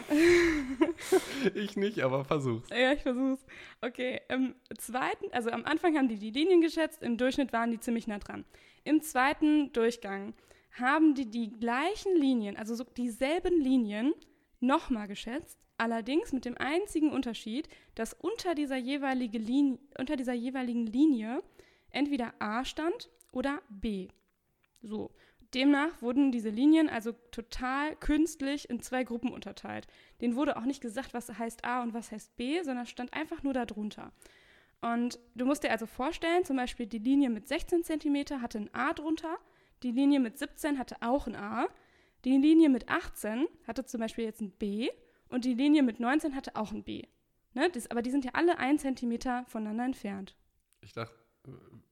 [1.56, 2.70] ich nicht, aber versuch's.
[2.70, 3.46] Ja, ich versuch's.
[3.82, 7.80] Okay, im zweiten, also am Anfang haben die die Linien geschätzt, im Durchschnitt waren die
[7.80, 8.46] ziemlich nah dran.
[8.84, 10.34] Im zweiten Durchgang
[10.74, 14.14] haben die die gleichen Linien, also so dieselben Linien,
[14.60, 20.86] nochmal geschätzt, allerdings mit dem einzigen Unterschied, dass unter dieser, jeweilige Linie, unter dieser jeweiligen
[20.86, 21.44] Linie
[21.90, 24.08] entweder A stand oder B.
[24.82, 25.12] So.
[25.54, 29.86] Demnach wurden diese Linien also total künstlich in zwei Gruppen unterteilt.
[30.20, 33.44] Denen wurde auch nicht gesagt, was heißt A und was heißt B, sondern stand einfach
[33.44, 34.12] nur darunter.
[34.82, 38.74] Und du musst dir also vorstellen, zum Beispiel die Linie mit 16 cm hatte ein
[38.74, 39.38] A drunter,
[39.84, 41.68] die Linie mit 17 hatte auch ein A,
[42.26, 44.90] die Linie mit 18 hatte zum Beispiel jetzt ein B
[45.34, 47.04] und die Linie mit 19 hatte auch ein B.
[47.54, 47.70] Ne?
[47.72, 50.36] Das, aber die sind ja alle 1 cm voneinander entfernt.
[50.82, 51.16] Ich dachte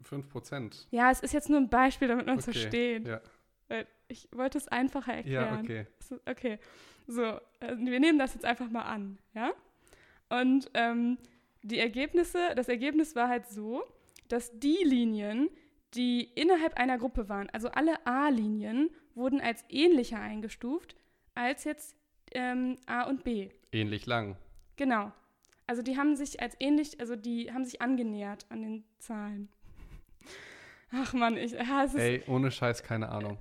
[0.02, 0.88] 5 Prozent.
[0.92, 3.08] Ja, es ist jetzt nur ein Beispiel, damit man es okay, versteht.
[3.08, 3.22] Ja.
[4.08, 5.66] Ich wollte es einfacher erklären.
[5.66, 5.88] Ja, okay.
[6.26, 6.60] Okay,
[7.08, 9.54] so, äh, wir nehmen das jetzt einfach mal an, ja?
[10.30, 11.18] Und ähm,
[11.64, 13.84] die Ergebnisse, das Ergebnis war halt so,
[14.28, 15.50] dass die Linien,
[15.94, 20.96] die innerhalb einer Gruppe waren, also alle A-Linien, wurden als ähnlicher eingestuft
[21.34, 21.96] als jetzt
[22.34, 23.50] ähm, A und B.
[23.72, 24.38] Ähnlich lang.
[24.76, 25.12] Genau.
[25.68, 29.50] Also die haben sich als ähnlich, also die haben sich angenähert an den Zahlen.
[30.92, 33.38] Ach man, ich, ja, Ey, ohne Scheiß, keine Ahnung.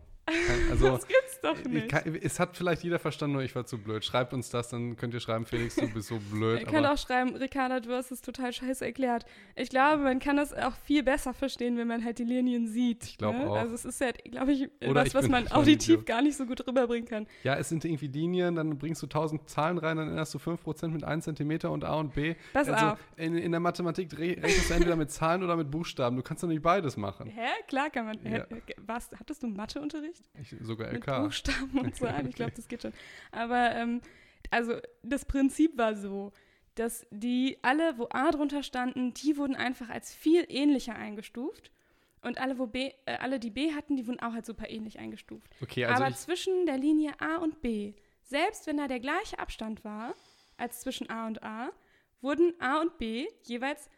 [0.70, 1.88] Also, das gibt's doch nicht.
[1.88, 4.04] Kann, es hat vielleicht jeder verstanden, nur ich war zu blöd.
[4.04, 6.60] Schreibt uns das, dann könnt ihr schreiben, Felix, du bist so blöd.
[6.60, 9.24] Ihr könnt auch schreiben, Ricarda, du hast es total scheiße erklärt.
[9.56, 13.04] Ich glaube, man kann das auch viel besser verstehen, wenn man halt die Linien sieht.
[13.04, 13.50] Ich glaube ne?
[13.50, 13.56] auch.
[13.56, 16.46] Also es ist ja, glaube ich, Oder was, ich was man auditiv gar nicht so
[16.46, 17.26] gut rüberbringen kann.
[17.42, 20.88] Ja, es sind irgendwie Linien, dann bringst du tausend Zahlen rein, dann änderst du 5%
[20.88, 22.34] mit 1 cm und A und B.
[22.52, 22.98] Pass also auf.
[23.16, 26.16] In, in der Mathematik rechnest du entweder mit Zahlen oder mit Buchstaben.
[26.16, 27.28] Du kannst doch nicht beides machen.
[27.28, 27.48] Hä?
[27.68, 28.18] Klar kann man.
[28.24, 28.46] Ja.
[28.78, 30.22] Was, hattest du Matheunterricht?
[30.40, 31.29] Ich, sogar LK.
[31.30, 32.28] Buchstaben und so an.
[32.28, 32.92] Ich glaube, das geht schon.
[33.30, 34.00] Aber ähm,
[34.50, 36.32] also das Prinzip war so,
[36.74, 41.70] dass die alle, wo A drunter standen, die wurden einfach als viel ähnlicher eingestuft.
[42.22, 44.98] Und alle, wo B, äh, alle, die B hatten, die wurden auch als super ähnlich
[44.98, 45.48] eingestuft.
[45.62, 49.84] Okay, also Aber zwischen der Linie A und B, selbst wenn da der gleiche Abstand
[49.84, 50.14] war
[50.58, 51.70] als zwischen A und A,
[52.20, 53.88] wurden A und B jeweils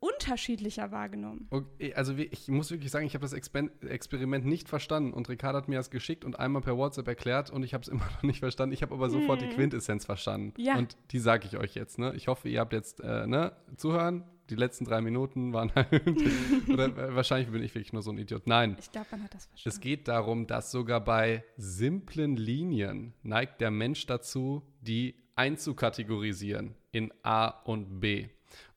[0.00, 1.46] unterschiedlicher wahrgenommen.
[1.50, 5.68] Okay, also ich muss wirklich sagen, ich habe das Experiment nicht verstanden und Ricardo hat
[5.68, 8.40] mir das geschickt und einmal per WhatsApp erklärt und ich habe es immer noch nicht
[8.40, 8.72] verstanden.
[8.72, 9.48] Ich habe aber sofort hm.
[9.48, 10.54] die Quintessenz verstanden.
[10.56, 10.76] Ja.
[10.76, 11.98] Und die sage ich euch jetzt.
[11.98, 12.14] Ne?
[12.16, 14.24] Ich hoffe, ihr habt jetzt äh, ne, zuhören.
[14.50, 15.88] Die letzten drei Minuten waren halt.
[16.68, 18.46] oder äh, wahrscheinlich bin ich wirklich nur so ein Idiot.
[18.46, 18.76] Nein.
[18.78, 19.76] Ich glaube, man hat das verstanden.
[19.76, 27.12] Es geht darum, dass sogar bei simplen Linien neigt der Mensch dazu, die einzukategorisieren in
[27.22, 28.28] A und B.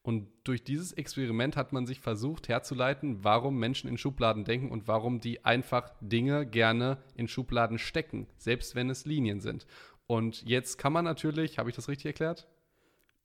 [0.07, 4.87] Und durch dieses Experiment hat man sich versucht herzuleiten, warum Menschen in Schubladen denken und
[4.87, 9.67] warum die einfach Dinge gerne in Schubladen stecken, selbst wenn es Linien sind.
[10.05, 12.47] Und jetzt kann man natürlich, habe ich das richtig erklärt?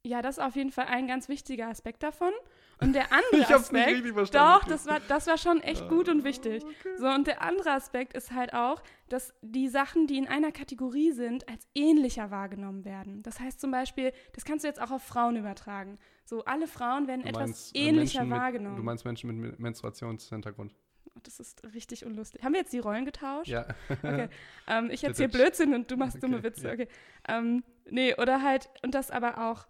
[0.04, 2.32] Ja, das ist auf jeden Fall ein ganz wichtiger Aspekt davon.
[2.80, 4.60] Und der andere Ich hab's nicht Aspekt, richtig verstanden.
[4.60, 6.64] doch, das war, das war schon echt gut und wichtig.
[6.64, 6.96] Okay.
[6.98, 11.12] So, und der andere Aspekt ist halt auch, dass die Sachen, die in einer Kategorie
[11.12, 13.22] sind, als ähnlicher wahrgenommen werden.
[13.22, 15.96] Das heißt zum Beispiel, das kannst du jetzt auch auf Frauen übertragen.
[16.24, 18.76] So, alle Frauen werden Du etwas meinst, äh, ähnlicher Menschen mit, wahrgenommen.
[18.76, 20.74] Du meinst Menschen mit Men- Menstruationshintergrund.
[21.14, 22.42] Oh, das ist richtig unlustig.
[22.42, 23.48] Haben wir jetzt die Rollen getauscht?
[23.48, 23.66] Ja.
[23.88, 24.28] Okay.
[24.68, 25.28] Ähm, ich erzähle.
[25.28, 26.68] Blödsinn und du machst dumme Okay, Witze.
[26.68, 26.72] ja.
[26.74, 26.88] Okay.
[27.28, 29.66] Ähm, nee, oder halt, und das aber auch.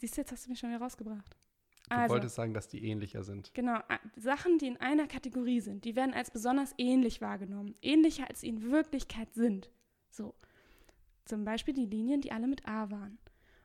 [0.00, 1.36] Siehst du, jetzt hast du mich schon wieder rausgebracht.
[1.90, 3.52] Du Also, wolltest sagen, dass die ähnlicher sind.
[3.54, 3.80] genau,
[4.14, 7.74] Sachen, die in einer Kategorie sind, die werden als besonders ähnlich wahrgenommen.
[7.82, 9.70] Ähnlicher, als sie in Wirklichkeit sind.
[10.10, 10.34] So.
[11.24, 13.18] Zum Beispiel die Linien, die alle mit A waren.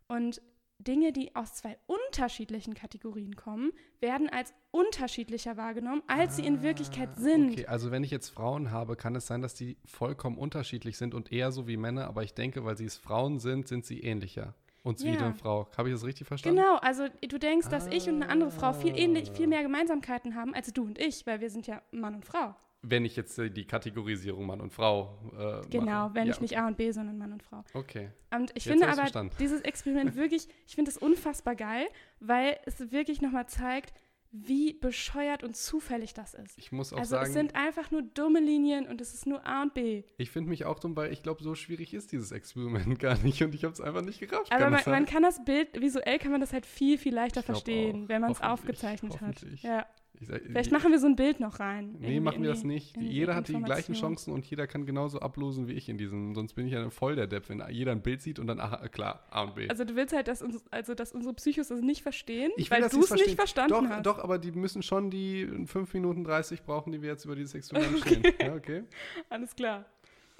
[0.07, 0.41] Und
[0.79, 7.09] Dinge, die aus zwei unterschiedlichen Kategorien kommen, werden als unterschiedlicher wahrgenommen, als sie in Wirklichkeit
[7.15, 7.51] Ah, sind.
[7.51, 11.13] Okay, also wenn ich jetzt Frauen habe, kann es sein, dass die vollkommen unterschiedlich sind
[11.13, 14.01] und eher so wie Männer, aber ich denke, weil sie es Frauen sind, sind sie
[14.01, 14.55] ähnlicher.
[14.83, 15.13] Und Ja.
[15.13, 15.69] wieder eine Frau.
[15.77, 16.57] Habe ich das richtig verstanden?
[16.57, 19.33] Genau, also du denkst, dass ich und eine andere Frau viel ähnlich, Ah.
[19.33, 22.53] viel mehr Gemeinsamkeiten haben als du und ich, weil wir sind ja Mann und Frau.
[22.85, 26.15] Wenn ich jetzt äh, die Kategorisierung Mann und Frau äh, Genau, mache.
[26.15, 27.63] wenn ja, ich nicht A und B, sondern Mann und Frau.
[27.73, 28.09] Okay.
[28.35, 29.33] Und ich Jetzt finde aber verstanden.
[29.39, 31.85] dieses Experiment wirklich, ich finde es unfassbar geil,
[32.19, 33.93] weil es wirklich nochmal zeigt,
[34.35, 36.57] wie bescheuert und zufällig das ist.
[36.57, 39.45] Ich muss auch Also sagen, es sind einfach nur dumme Linien und es ist nur
[39.45, 40.03] A und B.
[40.17, 43.43] ich finde mich auch dumm, weil ich glaube, so schwierig ist dieses Experiment gar nicht
[43.43, 44.51] und ich habe es einfach nicht gerafft.
[44.51, 47.43] Aber Kann man, man kann das Bild, visuell kann man das halt viel, viel leichter
[47.43, 48.09] verstehen, auch.
[48.09, 49.45] wenn man es aufgezeichnet hat.
[49.61, 49.85] Ja.
[50.23, 51.95] Sag- Vielleicht machen wir so ein Bild noch rein.
[51.99, 52.95] Nee, machen wir das nicht.
[52.97, 53.93] in Jeder hat die gleichen.
[53.93, 56.35] Chancen und jeder kann genauso ablosen wie ich in diesem.
[56.35, 58.89] Sonst bin ich ja voll der Depp, wenn jeder ein Bild sieht und dann, ach,
[58.91, 59.67] klar, A und B.
[59.69, 62.81] Also du willst halt, dass, uns, also, dass unsere Psychos das nicht verstehen, ich weil
[62.89, 64.05] du es nicht verstanden doch, hast.
[64.05, 67.53] Doch, aber die müssen schon die 5 Minuten 30 brauchen, die wir jetzt über dieses
[67.55, 68.23] Experiment stehen.
[68.39, 68.83] Ja, okay.
[69.29, 69.85] Alles klar.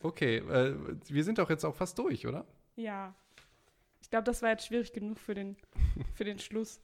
[0.02, 0.76] Okay, äh,
[1.08, 2.46] wir sind doch jetzt auch fast durch, oder?
[2.76, 3.16] Ja.
[4.02, 5.56] Ich glaube, das war jetzt schwierig genug für den,
[6.14, 6.82] für den Schluss.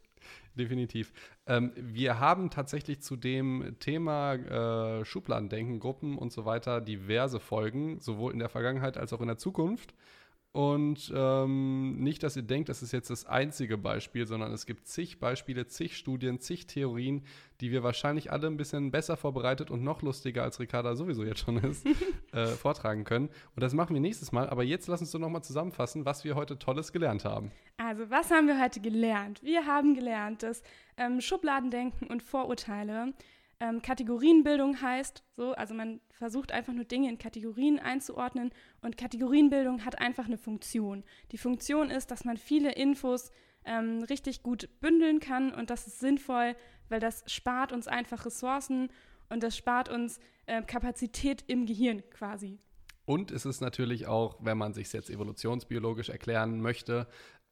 [0.56, 1.14] Definitiv.
[1.48, 8.00] Ähm, wir haben tatsächlich zu dem Thema äh, Schubladendenken, Gruppen und so weiter diverse Folgen,
[8.00, 9.94] sowohl in der Vergangenheit als auch in der Zukunft.
[10.52, 14.88] Und ähm, nicht, dass ihr denkt, das ist jetzt das einzige Beispiel, sondern es gibt
[14.88, 17.24] zig Beispiele, zig Studien, zig Theorien,
[17.62, 21.42] die wir wahrscheinlich alle ein bisschen besser vorbereitet und noch lustiger als Ricarda sowieso jetzt
[21.42, 21.86] schon ist,
[22.32, 23.30] äh, vortragen können.
[23.56, 24.50] Und das machen wir nächstes Mal.
[24.50, 27.52] Aber jetzt lass uns doch nochmal zusammenfassen, was wir heute Tolles gelernt haben.
[27.78, 29.44] Also, was haben wir heute gelernt?
[29.44, 30.64] Wir haben gelernt, dass
[30.98, 33.14] ähm, Schubladendenken und Vorurteile
[33.60, 39.84] ähm, Kategorienbildung heißt, so, also man versucht einfach nur Dinge in Kategorien einzuordnen und Kategorienbildung
[39.84, 41.04] hat einfach eine Funktion.
[41.32, 43.32] Die Funktion ist, dass man viele Infos
[43.66, 46.56] ähm, richtig gut bündeln kann und das ist sinnvoll,
[46.88, 48.90] weil das spart uns einfach Ressourcen
[49.30, 52.60] und das spart uns äh, Kapazität im Gehirn quasi.
[53.06, 57.08] Und es ist natürlich auch, wenn man sich jetzt evolutionsbiologisch erklären möchte,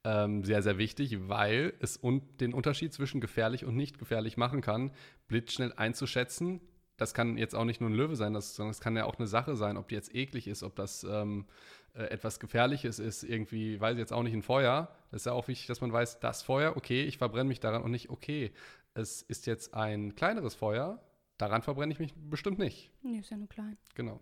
[0.07, 4.61] ähm, sehr, sehr wichtig, weil es un den Unterschied zwischen gefährlich und nicht gefährlich machen
[4.61, 4.91] kann,
[5.27, 6.61] blitzschnell einzuschätzen.
[6.95, 9.17] Das kann jetzt auch nicht nur ein Löwe sein, das, sondern es kann ja auch
[9.17, 11.45] eine Sache sein, ob die jetzt eklig ist, ob das ähm,
[11.93, 14.89] äh, etwas Gefährliches ist, irgendwie, weiß ich jetzt auch nicht, ein Feuer.
[15.11, 17.83] Das ist ja auch wichtig, dass man weiß, das Feuer, okay, ich verbrenne mich daran
[17.83, 18.51] und nicht, okay,
[18.93, 21.01] es ist jetzt ein kleineres Feuer,
[21.37, 22.89] daran verbrenne ich mich bestimmt nicht.
[23.03, 23.77] Nee, ist ja nur klein.
[23.93, 24.21] Genau.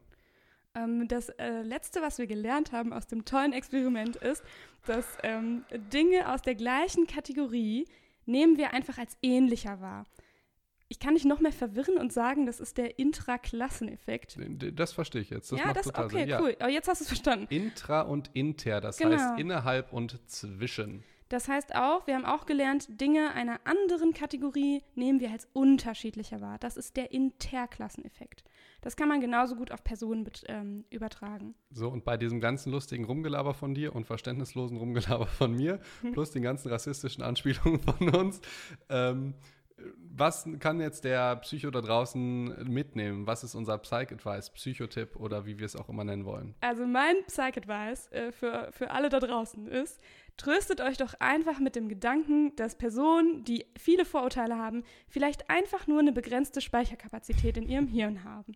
[0.75, 4.43] Ähm, das äh, Letzte, was wir gelernt haben aus dem tollen Experiment, ist,
[4.85, 7.87] dass ähm, Dinge aus der gleichen Kategorie
[8.25, 10.05] nehmen wir einfach als ähnlicher wahr.
[10.87, 14.37] Ich kann dich noch mehr verwirren und sagen, das ist der Intraklasseneffekt.
[14.73, 15.51] Das verstehe ich jetzt.
[15.51, 16.29] Das ja, macht das total okay, Sinn.
[16.29, 16.41] Ja.
[16.41, 16.55] cool.
[16.59, 17.47] Aber jetzt hast du es verstanden.
[17.49, 19.17] Intra und inter, das Genau.
[19.17, 21.03] heißt innerhalb und zwischen.
[21.29, 26.39] Das heißt auch, wir haben auch gelernt, Dinge einer anderen Kategorie nehmen wir als unterschiedlicher
[26.39, 26.57] wahr.
[26.59, 28.43] Das ist der Interklasseneffekt.
[28.81, 31.55] Das kann man genauso gut auf Personen ähm, übertragen.
[31.71, 35.79] So, und bei diesem ganzen lustigen Rumgelaber von dir und verständnislosen Rumgelaber von mir,
[36.13, 38.41] plus den ganzen rassistischen Anspielungen von uns,
[38.89, 39.33] ähm,
[40.17, 43.27] was kann jetzt der Psycho da draußen mitnehmen?
[43.27, 46.55] Was ist unser Psych-Advice, Psychotipp oder wie wir es auch immer nennen wollen?
[46.61, 49.99] Also mein Psych-Advice äh, für, für alle da draußen ist,
[50.37, 55.87] tröstet euch doch einfach mit dem Gedanken, dass Personen, die viele Vorurteile haben, vielleicht einfach
[55.87, 58.55] nur eine begrenzte Speicherkapazität in ihrem Hirn haben.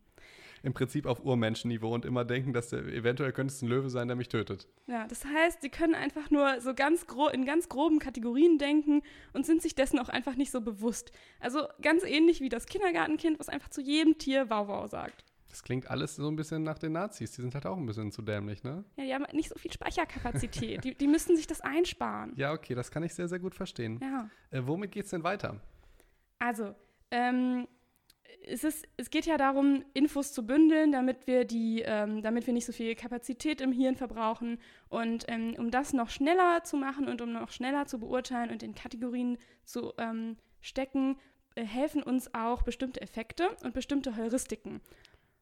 [0.61, 4.09] Im Prinzip auf Urmenschenniveau und immer denken, dass der, eventuell könnte es ein Löwe sein,
[4.09, 4.67] der mich tötet.
[4.87, 9.01] Ja, das heißt, sie können einfach nur so ganz gro in ganz groben Kategorien denken
[9.31, 11.13] und sind sich dessen auch einfach nicht so bewusst.
[11.39, 15.23] Also ganz ähnlich wie das Kindergartenkind, was einfach zu jedem Tier Wow Wow sagt.
[15.49, 17.31] Das klingt alles so ein bisschen nach den Nazis.
[17.31, 18.85] Die sind halt auch ein bisschen zu dämlich, ne?
[18.95, 20.83] Ja, die haben halt nicht so viel Speicherkapazität.
[20.83, 22.33] die, die müssten sich das einsparen.
[22.35, 23.99] Ja, okay, das kann ich sehr, sehr gut verstehen.
[24.01, 24.29] Ja.
[24.51, 25.59] Äh, womit geht's denn weiter?
[26.37, 26.75] Also,
[27.11, 27.67] ähm,
[28.45, 32.53] es, ist, es geht ja darum, Infos zu bündeln, damit wir, die, ähm, damit wir
[32.53, 34.59] nicht so viel Kapazität im Hirn verbrauchen.
[34.87, 38.63] Und ähm, um das noch schneller zu machen und um noch schneller zu beurteilen und
[38.63, 41.17] in Kategorien zu ähm, stecken,
[41.55, 44.81] äh, helfen uns auch bestimmte Effekte und bestimmte Heuristiken.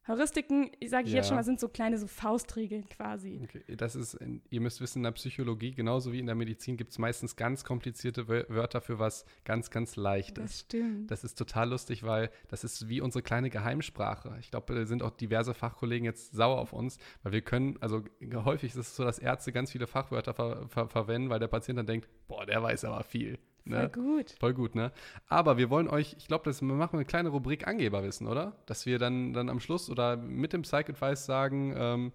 [0.07, 1.17] Heuristiken, sage ich ja.
[1.17, 3.39] jetzt schon mal, sind so kleine so Faustregeln quasi.
[3.43, 4.17] Okay, das ist,
[4.49, 7.63] ihr müsst wissen, in der Psychologie, genauso wie in der Medizin, gibt es meistens ganz
[7.63, 10.43] komplizierte Wörter für was ganz, ganz Leichtes.
[10.43, 11.11] Das stimmt.
[11.11, 14.37] Das ist total lustig, weil das ist wie unsere kleine Geheimsprache.
[14.39, 18.03] Ich glaube, da sind auch diverse Fachkollegen jetzt sauer auf uns, weil wir können, also
[18.33, 21.79] häufig ist es so, dass Ärzte ganz viele Fachwörter ver ver verwenden, weil der Patient
[21.79, 23.37] dann denkt, boah, der weiß aber viel.
[23.69, 23.89] Ne?
[23.93, 24.35] Voll gut.
[24.39, 24.91] Voll gut, ne?
[25.27, 28.55] Aber wir wollen euch, ich glaube, wir machen eine kleine Rubrik Angeberwissen, oder?
[28.65, 32.11] Dass wir dann, dann am Schluss oder mit dem Psych-Advice sagen, ähm,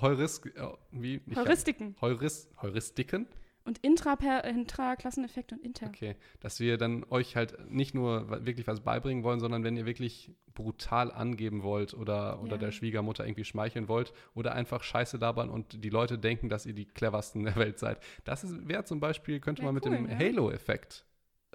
[0.00, 1.20] Heuris, äh, wie?
[1.34, 1.96] Heuristiken.
[2.00, 3.26] Heuris, Heuristiken?
[3.66, 5.88] Und Intra-Klasseneffekt und Inter.
[5.88, 9.86] Okay, dass wir dann euch halt nicht nur wirklich was beibringen wollen, sondern wenn ihr
[9.86, 12.58] wirklich brutal angeben wollt oder, oder ja.
[12.58, 16.74] der Schwiegermutter irgendwie schmeicheln wollt oder einfach Scheiße labern und die Leute denken, dass ihr
[16.74, 17.98] die cleversten der Welt seid.
[18.24, 20.16] Das wäre zum Beispiel, könnte man mit cool, dem ja.
[20.16, 21.04] Halo-Effekt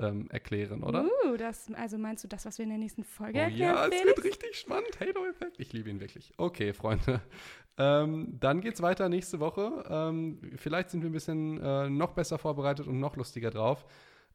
[0.01, 1.05] ähm, erklären, oder?
[1.25, 3.75] Uh, das, also meinst du das, was wir in der nächsten Folge oh, erklären?
[3.75, 4.99] Ja, es wird richtig spannend.
[4.99, 5.59] Halo-Effekt.
[5.59, 6.33] Ich liebe ihn wirklich.
[6.37, 7.21] Okay, Freunde.
[7.77, 9.85] Ähm, dann geht's weiter nächste Woche.
[9.89, 13.85] Ähm, vielleicht sind wir ein bisschen äh, noch besser vorbereitet und noch lustiger drauf.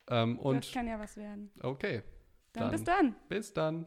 [0.08, 1.52] Ähm, und das kann ja was werden.
[1.62, 2.02] Okay.
[2.54, 3.14] Dann, dann bis dann.
[3.28, 3.86] Bis dann.